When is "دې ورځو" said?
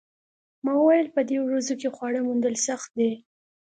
1.29-1.73